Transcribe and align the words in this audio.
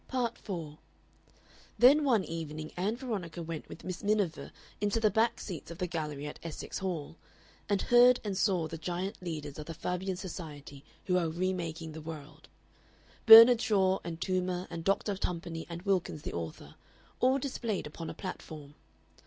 Part 0.07 0.35
4 0.35 0.79
Then 1.77 2.03
one 2.03 2.23
evening 2.23 2.71
Ann 2.75 2.95
Veronica 2.97 3.43
went 3.43 3.69
with 3.69 3.83
Miss 3.83 4.03
Miniver 4.03 4.51
into 4.81 4.99
the 4.99 5.11
back 5.11 5.39
seats 5.39 5.69
of 5.69 5.77
the 5.77 5.85
gallery 5.85 6.25
at 6.25 6.39
Essex 6.41 6.79
Hall, 6.79 7.17
and 7.69 7.83
heard 7.83 8.19
and 8.23 8.35
saw 8.35 8.67
the 8.67 8.79
giant 8.79 9.21
leaders 9.21 9.59
of 9.59 9.67
the 9.67 9.75
Fabian 9.75 10.15
Society 10.17 10.83
who 11.05 11.19
are 11.19 11.29
re 11.29 11.53
making 11.53 11.91
the 11.91 12.01
world: 12.01 12.47
Bernard 13.27 13.61
Shaw 13.61 13.99
and 14.03 14.19
Toomer 14.19 14.65
and 14.71 14.83
Doctor 14.83 15.13
Tumpany 15.17 15.67
and 15.69 15.83
Wilkins 15.83 16.23
the 16.23 16.33
author, 16.33 16.73
all 17.19 17.37
displayed 17.37 17.85
upon 17.85 18.09
a 18.09 18.15
platform. 18.15 18.73